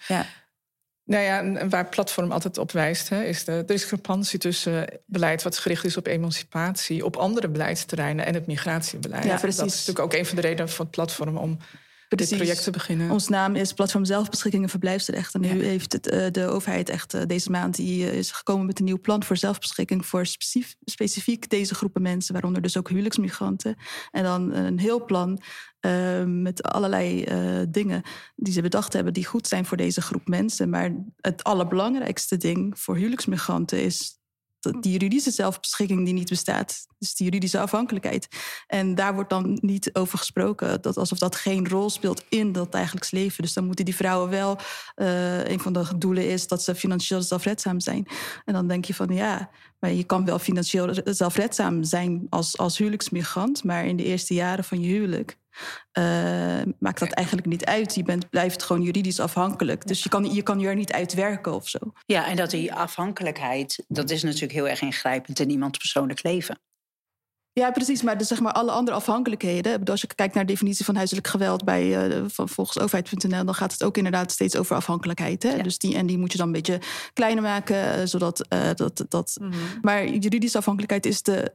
[0.07, 0.25] ja.
[1.05, 5.85] Nou ja, waar platform altijd op wijst, hè, is de discrepantie tussen beleid wat gericht
[5.85, 9.23] is op emancipatie op andere beleidsterreinen en het migratiebeleid.
[9.23, 9.59] Ja, precies.
[9.59, 11.57] Dat is natuurlijk ook een van de redenen van het platform om
[12.07, 12.29] Precies.
[12.29, 13.11] dit project te beginnen.
[13.11, 15.33] Ons naam is Platform Zelfbeschikking en Verblijfsrecht.
[15.33, 18.65] En nu heeft het, uh, de overheid echt uh, deze maand die, uh, is gekomen
[18.65, 22.89] met een nieuw plan voor zelfbeschikking voor specifiek, specifiek deze groepen mensen, waaronder dus ook
[22.89, 23.75] huwelijksmigranten.
[24.11, 25.41] En dan een heel plan
[26.25, 27.25] met allerlei
[27.69, 28.01] dingen
[28.35, 30.69] die ze bedacht hebben die goed zijn voor deze groep mensen.
[30.69, 30.91] Maar
[31.21, 34.14] het allerbelangrijkste ding voor huwelijksmigranten is
[34.71, 36.87] die juridische zelfbeschikking die niet bestaat.
[36.99, 38.27] Dus die juridische afhankelijkheid.
[38.67, 40.81] En daar wordt dan niet over gesproken.
[40.81, 43.43] Dat alsof dat geen rol speelt in dat dagelijks leven.
[43.43, 44.57] Dus dan moeten die vrouwen wel.
[44.95, 48.07] Uh, een van de doelen is dat ze financieel zelfredzaam zijn.
[48.45, 49.49] En dan denk je van ja,
[49.79, 53.63] maar je kan wel financieel zelfredzaam zijn als, als huwelijksmigrant.
[53.63, 55.37] Maar in de eerste jaren van je huwelijk
[55.97, 57.95] uh, maakt dat eigenlijk niet uit.
[57.95, 59.87] Je bent, blijft gewoon juridisch afhankelijk.
[59.87, 61.79] Dus je kan, je kan er niet uit werken of zo.
[62.05, 66.59] Ja, en dat die afhankelijkheid, dat is natuurlijk heel erg ingrijpend in iemands persoonlijk leven.
[67.59, 68.01] Ja, precies.
[68.01, 69.83] Maar dus zeg maar alle andere afhankelijkheden.
[69.83, 73.55] Als je kijkt naar de definitie van huiselijk geweld bij uh, van, volgens overheid.nl, dan
[73.55, 75.43] gaat het ook inderdaad steeds over afhankelijkheid.
[75.43, 75.61] Hè?
[75.61, 76.79] Dus die, en die moet je dan een beetje
[77.13, 79.05] kleiner maken, uh, zodat uh, dat.
[79.09, 79.59] dat mm -hmm.
[79.81, 81.53] Maar juridische afhankelijkheid is de,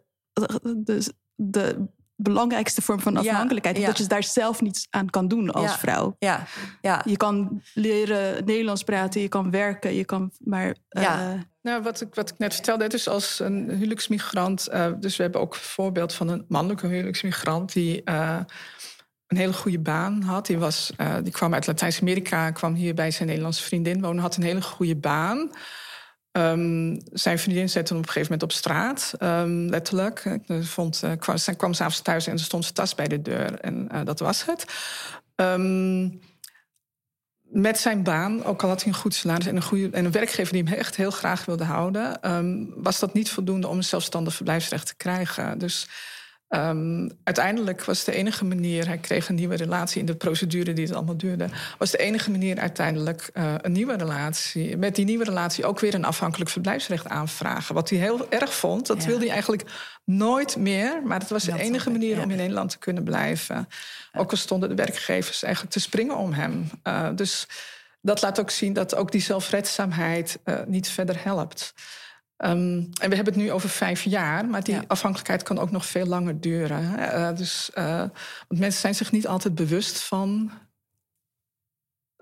[0.76, 1.88] de, de
[2.22, 3.76] belangrijkste vorm van afhankelijkheid.
[3.76, 6.16] Ja, Dat je daar zelf niets aan kan doen als vrouw.
[6.18, 6.46] Ja,
[6.80, 7.02] ja.
[7.04, 10.76] Je kan leren Nederlands praten, je kan werken, je kan maar.
[10.88, 11.32] Ja.
[11.32, 14.68] Uh, nou, wat ik, wat ik net vertelde, dus als een huwelijksmigrant.
[14.72, 18.02] Uh, dus we hebben ook een voorbeeld van een mannelijke huwelijksmigrant die.
[18.04, 18.38] Uh,
[19.26, 20.46] een hele goede baan had.
[20.46, 24.42] Die, was, die kwam uit Latijns-Amerika, kwam hier bij zijn Nederlandse vriendin wonen, had een
[24.42, 25.50] hele goede baan.
[26.32, 30.24] Um, zijn vriendin zette hem op een gegeven moment op straat, um, letterlijk.
[30.24, 33.60] Ik vond, uh, kwam, kwam s'avonds thuis en er stond zijn tas bij de deur.
[33.60, 34.64] En uh, dat was het.
[35.36, 36.20] Um,
[37.42, 40.12] met zijn baan, ook al had hij een goed salaris en een, goede, en een
[40.12, 42.20] werkgever die hem echt heel graag wilde houden,
[42.82, 45.58] was dat niet voldoende om een zelfstandig verblijfsrecht te krijgen.
[45.58, 45.88] Dus
[46.54, 50.84] Um, uiteindelijk was de enige manier, hij kreeg een nieuwe relatie in de procedure die
[50.86, 54.76] het allemaal duurde, was de enige manier uiteindelijk uh, een nieuwe relatie.
[54.76, 57.74] Met die nieuwe relatie ook weer een afhankelijk verblijfsrecht aanvragen.
[57.74, 59.64] Wat hij heel erg vond, dat wilde hij eigenlijk
[60.04, 61.02] nooit meer.
[61.04, 63.68] Maar dat was de enige manier om in Nederland te kunnen blijven.
[64.12, 66.70] Ook al stonden de werkgevers eigenlijk te springen om hem.
[66.84, 67.46] Uh, dus
[68.00, 71.74] dat laat ook zien dat ook die zelfredzaamheid uh, niet verder helpt.
[72.44, 75.86] Um, en we hebben het nu over vijf jaar, maar die afhankelijkheid kan ook nog
[75.86, 76.82] veel langer duren.
[76.98, 77.98] Uh, dus, uh,
[78.48, 80.50] want mensen zijn zich niet altijd bewust van,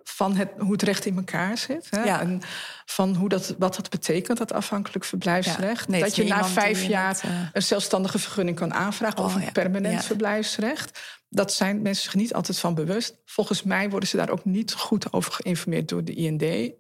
[0.02, 1.87] van het, hoe het recht in elkaar zit.
[1.90, 2.02] Hè?
[2.02, 2.20] Ja.
[2.20, 2.40] En
[2.85, 5.88] van hoe dat, wat dat betekent, dat afhankelijk verblijfsrecht.
[5.88, 7.48] Nee, dat je na vijf jaar uh...
[7.52, 11.18] een zelfstandige vergunning kan aanvragen oh, of een permanent verblijfsrecht.
[11.28, 13.16] Dat zijn mensen zich niet altijd van bewust.
[13.24, 16.72] Volgens mij worden ze daar ook niet goed over geïnformeerd door de IND.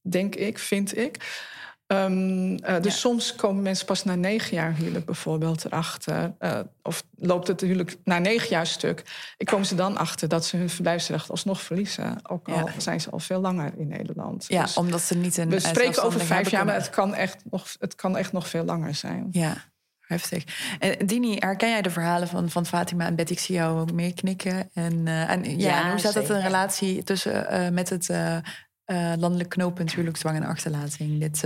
[0.00, 1.44] Denk ik, vind ik.
[1.86, 6.34] Um, uh, dus soms komen mensen pas na negen jaar huwelijk bijvoorbeeld erachter.
[6.40, 9.04] Uh, of loopt het huwelijk na negen jaar stuk.
[9.36, 12.18] Ik komen ze dan achter dat ze hun verblijfsrecht alsnog verliezen.
[12.28, 14.44] Ook al zijn ze al veel langer in Nederland.
[14.48, 15.50] Ja, dus omdat ze niet een.
[15.50, 18.64] We spreken over vijf jaar, maar het kan, echt nog, het kan echt nog veel
[18.64, 19.28] langer zijn.
[19.30, 19.56] Ja.
[20.06, 20.44] Heftig.
[20.78, 23.32] En Dini, herken jij de verhalen van, van Fatima en Betty?
[23.32, 24.70] Ik zie jou ook meer knikken.
[24.74, 28.36] En, uh, en ja, hoe staat dat in relatie tussen uh, met het uh,
[29.16, 31.20] landelijk knooppunt huwelijksdwang en achterlating?
[31.20, 31.42] Dit,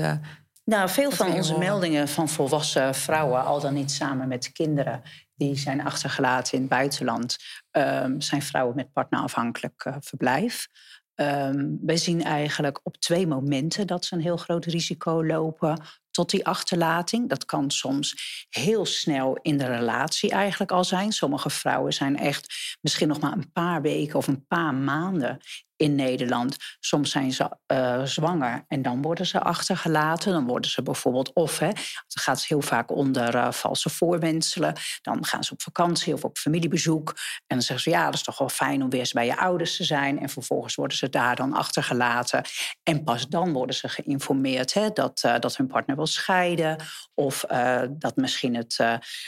[0.64, 5.03] nou, veel van onze meldingen van volwassen vrouwen, al dan niet samen met kinderen,
[5.35, 7.37] die zijn achtergelaten in het buitenland,
[7.70, 10.68] um, zijn vrouwen met partnerafhankelijk verblijf.
[11.14, 16.31] Um, wij zien eigenlijk op twee momenten dat ze een heel groot risico lopen tot
[16.31, 17.29] die achterlating.
[17.29, 18.14] Dat kan soms
[18.48, 21.12] heel snel in de relatie eigenlijk al zijn.
[21.12, 25.38] Sommige vrouwen zijn echt misschien nog maar een paar weken of een paar maanden
[25.81, 26.57] in Nederland.
[26.81, 30.33] Soms zijn ze uh, zwanger en dan worden ze achtergelaten.
[30.33, 34.75] Dan worden ze bijvoorbeeld of, hè, het gaat heel vaak onder uh, valse voorwenselen.
[35.03, 37.09] Dan gaan ze op vakantie of op familiebezoek.
[37.47, 39.77] En dan zeggen ze, ja, dat is toch wel fijn om weer bij je ouders
[39.77, 40.21] te zijn.
[40.21, 42.45] En vervolgens worden ze daar dan achtergelaten.
[42.83, 46.77] En pas dan worden ze geïnformeerd hè, dat, uh, dat hun partner wil scheiden.
[47.14, 47.45] Of
[47.90, 48.79] dat misschien het,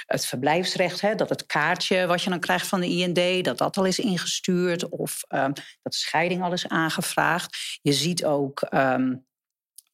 [0.07, 3.77] het verblijfsrecht, hè, dat het kaartje wat je dan krijgt van de IND, dat dat
[3.77, 4.89] al is ingestuurd.
[4.89, 5.25] Of
[5.83, 5.95] dat
[6.43, 7.79] alles aangevraagd.
[7.83, 9.15] Je ziet ook ehm,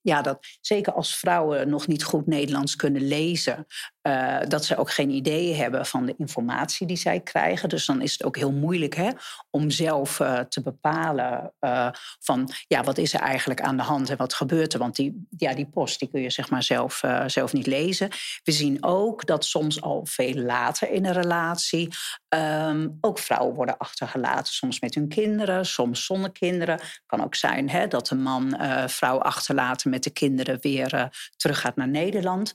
[0.01, 3.67] ja, dat zeker als vrouwen nog niet goed Nederlands kunnen lezen,
[4.09, 7.69] uh, dat ze ook geen idee hebben van de informatie die zij krijgen.
[7.69, 9.11] Dus dan is het ook heel moeilijk hè,
[9.51, 11.89] om zelf uh, te bepalen uh,
[12.21, 14.79] van ja, wat is er eigenlijk aan de hand en wat gebeurt er.
[14.79, 18.09] Want die, ja, die post die kun je zeg maar zelf, zelf niet lezen.
[18.43, 21.89] We zien ook dat soms al veel later in een relatie
[22.29, 24.53] um, ook vrouwen worden achtergelaten.
[24.53, 26.81] Soms met hun kinderen, soms zonder kinderen.
[27.07, 31.89] kan ook zijn hè, dat de man vrouw achterlaten met de kinderen weer teruggaat naar
[31.89, 32.53] Nederland.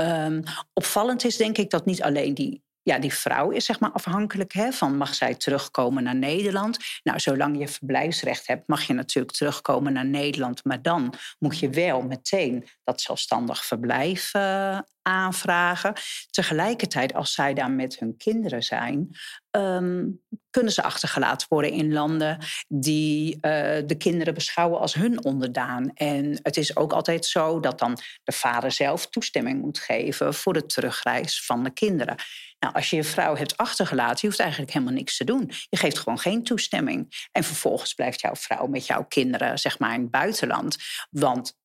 [0.00, 3.90] Um, opvallend is denk ik dat niet alleen die ja, die vrouw is zeg maar
[3.90, 6.78] afhankelijk hè, van mag zij terugkomen naar Nederland.
[7.02, 10.64] Nou, zolang je verblijfsrecht hebt, mag je natuurlijk terugkomen naar Nederland.
[10.64, 14.78] Maar dan moet je wel meteen dat zelfstandig verblijf uh,
[15.10, 15.92] aanvragen.
[16.30, 19.16] Tegelijkertijd, als zij daar met hun kinderen zijn,
[19.50, 20.20] um,
[20.50, 23.40] kunnen ze achtergelaten worden in landen die uh,
[23.86, 25.90] de kinderen beschouwen als hun onderdaan.
[25.94, 30.52] En het is ook altijd zo dat dan de vader zelf toestemming moet geven voor
[30.52, 32.14] de terugreis van de kinderen.
[32.58, 35.50] Nou, als je je vrouw hebt achtergelaten, je hoeft eigenlijk helemaal niks te doen.
[35.68, 37.28] Je geeft gewoon geen toestemming.
[37.32, 40.76] En vervolgens blijft jouw vrouw met jouw kinderen, zeg maar, in het buitenland.
[41.10, 41.58] Want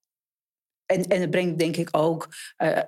[0.86, 2.28] en, en het brengt denk ik ook
[2.58, 2.80] uh,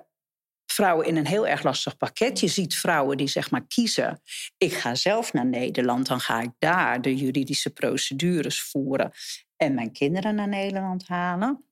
[0.78, 2.40] vrouwen in een heel erg lastig pakket.
[2.40, 4.20] Je ziet vrouwen die zeg maar kiezen:
[4.56, 9.12] ik ga zelf naar Nederland, dan ga ik daar de juridische procedures voeren
[9.56, 11.64] en mijn kinderen naar Nederland halen.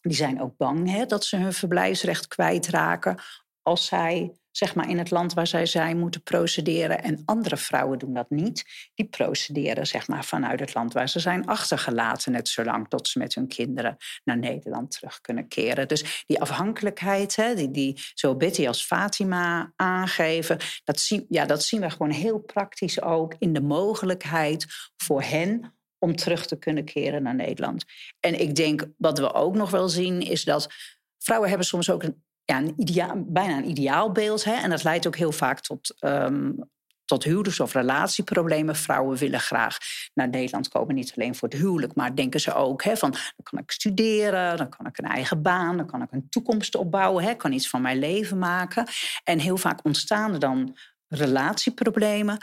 [0.00, 3.18] Die zijn ook bang hè, dat ze hun verblijfsrecht kwijtraken
[3.62, 7.02] als zij zeg maar, in het land waar zij zijn moeten procederen.
[7.02, 8.64] En andere vrouwen doen dat niet.
[8.94, 12.32] Die procederen zeg maar, vanuit het land waar ze zijn achtergelaten.
[12.32, 15.88] Net zolang tot ze met hun kinderen naar Nederland terug kunnen keren.
[15.88, 20.58] Dus die afhankelijkheid, hè, die, die zo Betty als Fatima aangeven...
[20.84, 24.66] Dat, zien, ja, dat zien we gewoon heel praktisch ook in de mogelijkheid
[24.96, 27.84] voor hen om terug te kunnen keren naar Nederland.
[28.20, 30.68] En ik denk, wat we ook nog wel zien, is dat
[31.18, 34.44] vrouwen hebben soms ook een ja, een ideaal, bijna een ideaalbeeld.
[34.44, 34.52] Hè?
[34.52, 36.70] En dat leidt ook heel vaak tot, um,
[37.04, 38.76] tot huwelijks- of relatieproblemen.
[38.76, 39.78] Vrouwen willen graag
[40.14, 43.42] naar Nederland komen, niet alleen voor het huwelijk, maar denken ze ook hè, van dan
[43.42, 47.24] kan ik studeren, dan kan ik een eigen baan, dan kan ik een toekomst opbouwen,
[47.24, 48.86] hè, kan iets van mijn leven maken.
[49.24, 50.76] En heel vaak ontstaan er dan
[51.08, 52.38] relatieproblemen,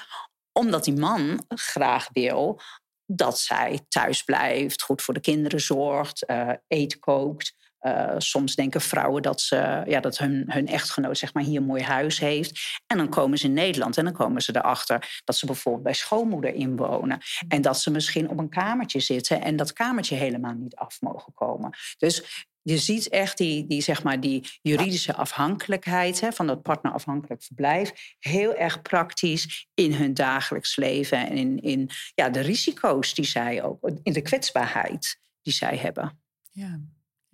[0.51, 2.61] omdat die man graag wil
[3.05, 7.53] dat zij thuis blijft, goed voor de kinderen zorgt, uh, eten kookt.
[7.85, 11.65] Uh, soms denken vrouwen dat, ze, ja, dat hun, hun echtgenoot zeg maar, hier een
[11.65, 12.81] mooi huis heeft.
[12.87, 15.93] En dan komen ze in Nederland en dan komen ze erachter dat ze bijvoorbeeld bij
[15.93, 17.21] schoonmoeder inwonen.
[17.47, 21.33] En dat ze misschien op een kamertje zitten en dat kamertje helemaal niet af mogen
[21.33, 21.77] komen.
[21.97, 27.43] Dus je ziet echt die, die, zeg maar, die juridische afhankelijkheid hè, van dat partnerafhankelijk
[27.43, 33.25] verblijf heel erg praktisch in hun dagelijks leven en in, in ja, de risico's die
[33.25, 36.19] zij ook, in de kwetsbaarheid die zij hebben.
[36.51, 36.79] Ja.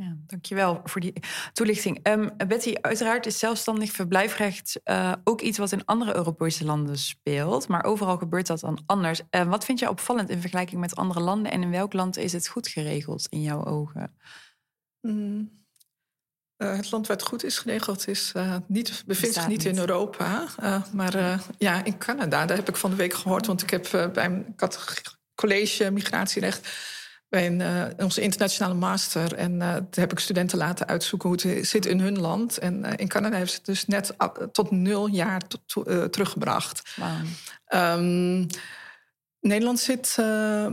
[0.02, 1.14] Ja, dankjewel voor die
[1.54, 2.08] toelichting.
[2.08, 7.68] Um, Betty, uiteraard is zelfstandig verblijfrecht uh, ook iets wat in andere Europese landen speelt,
[7.68, 9.22] maar overal gebeurt dat dan anders.
[9.32, 12.34] Uh, wat vind je opvallend in vergelijking met andere landen en in welk land is
[12.34, 14.16] het goed geregeld in jouw ogen?
[15.02, 15.60] Mm.
[16.58, 18.34] Uh, het land waar het goed is geregeld is
[18.68, 20.48] niet, bevindt zich niet, in Europa,
[20.94, 22.46] maar ja, in Canada.
[22.46, 24.56] Daar heb ik van de week gehoord, want ik heb bij een
[25.36, 26.70] college migratierecht
[27.32, 29.34] bij een, uh, onze internationale master.
[29.34, 32.58] En uh, heb ik studenten laten uitzoeken hoe het zit in hun land.
[32.58, 34.14] En uh, in Canada hebben ze het dus net
[34.52, 35.42] tot nul jaar
[36.10, 36.96] teruggebracht.
[36.96, 37.10] Wow.
[38.00, 38.48] Um,
[39.40, 40.16] Nederland zit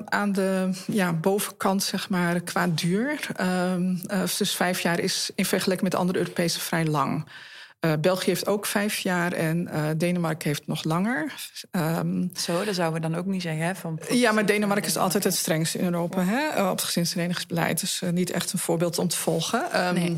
[0.04, 3.26] aan de ja, bovenkant, zeg maar, qua duur.
[3.40, 4.00] Um,
[4.38, 7.28] dus vijf jaar is in vergelijking met andere Europese vrij lang.
[8.00, 11.32] België heeft ook vijf jaar en Denemarken heeft nog langer.
[11.70, 13.62] Um, Zo, dat zouden we dan ook niet zeggen.
[13.62, 17.80] Hè, van ja, maar Denemarken is altijd het strengste in Europa hè, op het gezinsherenigingsbeleid.
[17.80, 19.86] Dus niet echt een voorbeeld om te volgen.
[19.86, 20.16] Um, nee.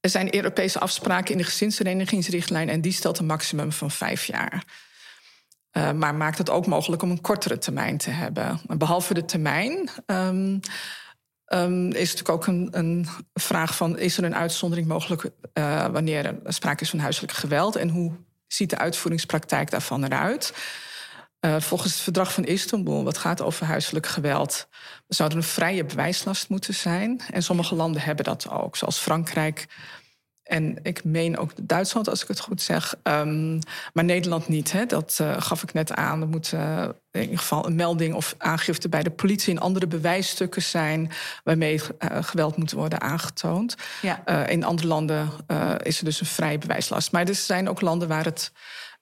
[0.00, 4.64] Er zijn Europese afspraken in de gezinsherenigingsrichtlijn en die stelt een maximum van vijf jaar.
[5.72, 8.60] Uh, maar maakt het ook mogelijk om een kortere termijn te hebben.
[8.66, 10.60] Behalve de termijn um,
[11.48, 13.98] um, is natuurlijk ook een, een, vraag van...
[13.98, 17.76] is er een uitzondering mogelijk uh, wanneer er sprake is van huiselijk geweld...
[17.76, 18.12] en hoe
[18.46, 20.52] ziet de uitvoeringspraktijk daarvan eruit...
[21.44, 24.68] Uh, volgens het verdrag van Istanbul, wat gaat over huiselijk geweld,
[25.08, 27.20] zou er een vrije bewijslast moeten zijn.
[27.30, 29.66] En sommige landen hebben dat ook, zoals Frankrijk
[30.44, 32.94] en ik meen ook Duitsland, als ik het goed zeg.
[33.02, 33.58] Um,
[33.92, 34.72] maar Nederland niet.
[34.72, 34.86] Hè?
[34.86, 36.20] Dat uh, gaf ik net aan.
[36.20, 39.54] Er moet uh, in ieder geval een melding of aangifte bij de politie...
[39.54, 41.10] en andere bewijsstukken zijn
[41.44, 43.76] waarmee uh, geweld moet worden aangetoond.
[44.02, 44.46] Ja.
[44.46, 45.30] in andere landen
[45.82, 47.12] is er dus een vrije bewijslast.
[47.12, 48.52] Maar er zijn ook landen waar het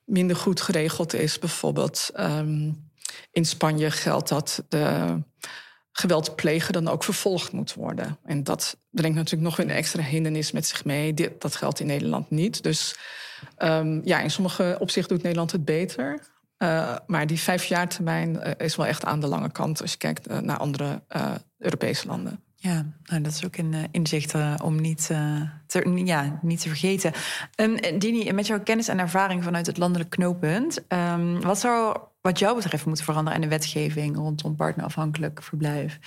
[0.05, 1.39] minder goed geregeld is.
[1.39, 2.91] Bijvoorbeeld um,
[3.31, 5.19] in Spanje geldt dat de
[5.93, 8.19] geweld plegen dan ook vervolgd moet worden.
[8.25, 11.15] En dat brengt natuurlijk nog weer een extra hindernis met zich mee.
[11.39, 12.63] dat geldt in Nederland niet.
[12.63, 12.97] Dus
[13.59, 16.31] um, ja, in sommige opzichten doet Nederland het beter.
[16.59, 20.31] Uh, maar die vijfjaartermijn uh, is wel echt aan de lange kant als je kijkt
[20.31, 21.03] uh, naar andere
[21.59, 22.41] Europese landen.
[22.57, 25.07] Ja, nou, dat is ook een inzicht om niet,
[25.67, 27.13] te, ja, niet te vergeten.
[27.57, 32.39] Um, Dini, met jouw kennis en ervaring vanuit het landelijk knooppunt, um, wat zou wat
[32.39, 35.99] jou betreft moeten veranderen in de wetgeving rondom partnerafhankelijk verblijf?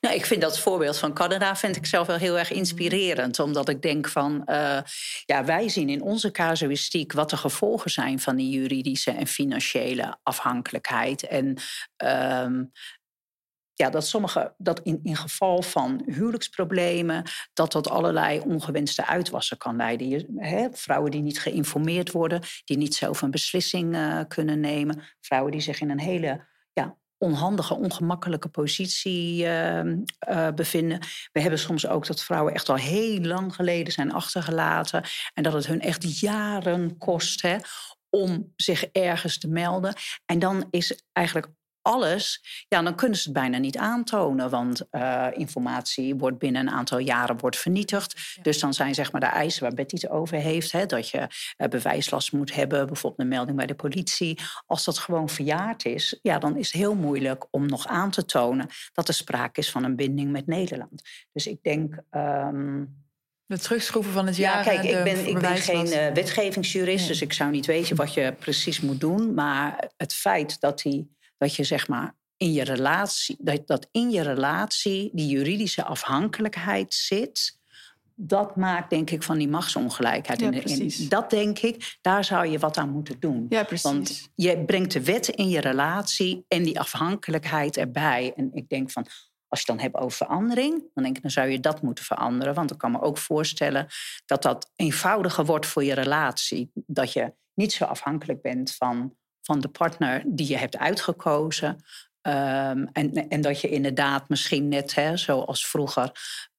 [0.00, 3.38] Nou, ik vind dat voorbeeld van Canada vind ik zelf wel heel erg inspirerend.
[3.38, 4.78] Omdat ik denk van, uh,
[5.24, 10.18] ja, wij zien in onze casuïstiek wat de gevolgen zijn van die juridische en financiële
[10.22, 11.26] afhankelijkheid.
[11.26, 11.56] En
[12.44, 12.72] um,
[13.74, 19.76] ja, dat sommige, dat in, in geval van huwelijksproblemen, dat tot allerlei ongewenste uitwassen kan
[19.76, 20.08] leiden.
[20.08, 25.02] Je, hè, vrouwen die niet geïnformeerd worden, die niet zelf een beslissing uh, kunnen nemen,
[25.20, 30.98] vrouwen die zich in een hele ja, onhandige, ongemakkelijke positie uh, uh, bevinden.
[31.32, 35.04] We hebben soms ook dat vrouwen echt al heel lang geleden zijn achtergelaten
[35.34, 37.56] en dat het hun echt jaren kost hè,
[38.10, 39.94] om zich ergens te melden.
[40.26, 41.48] En dan is eigenlijk
[41.82, 44.50] alles, ja, dan kunnen ze het bijna niet aantonen.
[44.50, 48.38] Want uh, informatie wordt binnen een aantal jaren wordt vernietigd.
[48.42, 50.72] Dus dan zijn zeg maar de eisen waar Betty het over heeft...
[50.72, 54.38] Hè, dat je uh, bewijslast moet hebben, bijvoorbeeld een melding bij de politie.
[54.66, 58.24] Als dat gewoon verjaard is, ja, dan is het heel moeilijk om nog aan te
[58.24, 58.66] tonen...
[58.92, 61.02] dat er sprake is van een binding met Nederland.
[61.32, 61.98] Dus ik denk...
[62.10, 63.00] Um,
[63.46, 64.56] de terugschroeven van het jaar.
[64.56, 68.14] Ja, kijk, ik ben, ik ben geen uh, wetgevingsjurist, dus ik zou niet weten wat
[68.14, 69.34] je precies moet doen.
[69.34, 74.10] Maar het feit dat die dat je zeg maar in je relatie, dat, dat in
[74.10, 77.60] je relatie die juridische afhankelijkheid zit.
[78.14, 80.40] Dat maakt denk ik van die machtsongelijkheid.
[80.40, 83.46] Ja, en, dat denk ik, daar zou je wat aan moeten doen.
[83.48, 83.90] Ja, precies.
[83.90, 88.32] Want je brengt de wet in je relatie en die afhankelijkheid erbij.
[88.36, 89.06] En ik denk van,
[89.48, 92.04] als je het dan hebt over verandering, dan denk ik, dan zou je dat moeten
[92.04, 92.54] veranderen.
[92.54, 93.86] Want ik kan me ook voorstellen
[94.26, 96.70] dat dat eenvoudiger wordt voor je relatie.
[96.74, 101.68] Dat je niet zo afhankelijk bent van van de partner die je hebt uitgekozen.
[102.22, 106.12] Um, en, en dat je inderdaad misschien net, hè, zoals vroeger,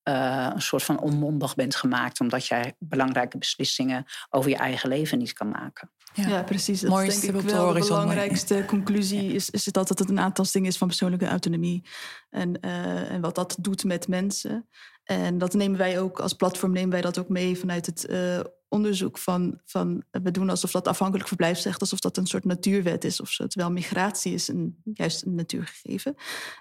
[0.04, 5.18] uh, een soort van onmondig bent gemaakt, omdat jij belangrijke beslissingen over je eigen leven
[5.18, 5.92] niet kan maken.
[6.14, 6.82] Ja, ja precies.
[6.82, 10.78] Dat is denk ik wel de belangrijkste conclusie is, is dat het een aantasting is
[10.78, 11.86] van persoonlijke autonomie.
[12.30, 14.68] En, uh, en wat dat doet met mensen.
[15.04, 18.40] En dat nemen wij ook als platform nemen wij dat ook mee vanuit het uh,
[18.74, 23.04] onderzoek van, van we doen alsof dat afhankelijk verblijf zegt, alsof dat een soort natuurwet
[23.04, 26.16] is, of zo, terwijl migratie is een, juist een natuurgegeven.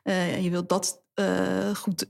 [0.05, 2.07] Uh, en je wilt dat uh, goed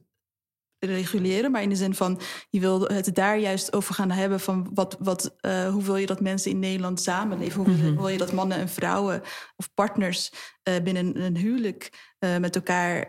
[0.79, 4.71] reguleren, maar in de zin van je wil het daar juist over gaan hebben van
[4.75, 7.65] wat, wat, uh, hoe wil je dat mensen in Nederland samenleven?
[7.65, 9.23] Hoe wil je dat mannen en vrouwen
[9.57, 10.33] of partners
[10.69, 13.09] uh, binnen een huwelijk uh, met elkaar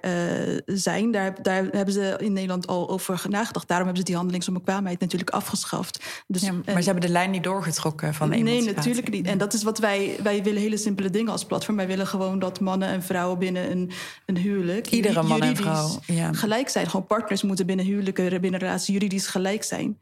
[0.66, 1.12] zijn?
[1.12, 3.68] Daar, daar hebben ze in Nederland al over nagedacht.
[3.68, 6.24] Daarom hebben ze die handelingsonbekwaamheid natuurlijk afgeschaft.
[6.28, 9.28] Dus, ja, maar ze hebben de lijn niet doorgetrokken van de Nee, natuurlijk niet.
[9.28, 11.76] En dat is wat wij, wij willen hele simpele dingen als platform.
[11.76, 13.92] Wij willen gewoon dat mannen en vrouwen binnen een,
[14.26, 14.88] een huwelijk...
[14.88, 16.00] Iedere man en vrouw.
[16.06, 16.34] Ja.
[16.34, 16.90] Gelijk zijn.
[16.90, 20.00] Gewoon partners moeten binnen huwelijken, binnen relaties juridisch gelijk zijn.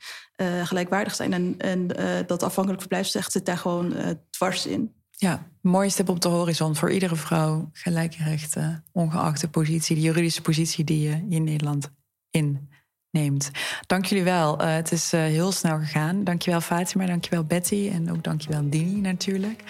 [0.63, 1.34] Gelijkwaardig zijn.
[1.34, 1.88] En, en
[2.28, 3.93] dat afhankelijk verblijf zegt, zit daar gewoon
[4.30, 4.99] dwars in.
[5.22, 7.69] Ja, mooie stip op de horizon voor iedere vrouw.
[7.74, 11.91] Gelijke rechten, ongeacht de positie, de juridische positie die je in Nederland
[12.30, 12.69] in
[13.11, 13.51] neemt.
[13.88, 14.61] Dank jullie wel.
[14.61, 16.24] Uh, het is uh, heel snel gegaan.
[16.24, 19.63] Dankjewel Fatima, dankjewel Betty en ook dankjewel Dini natuurlijk.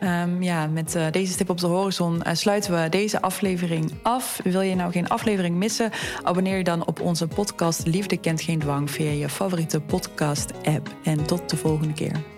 [0.00, 4.40] Um, ja, met uh, deze stip op de horizon sluiten we deze aflevering af.
[4.44, 5.90] Wil je nou geen aflevering missen?
[6.22, 10.96] Abonneer je dan op onze podcast Liefde kent geen dwang via je favoriete podcast app.
[11.04, 12.31] En tot de volgende keer.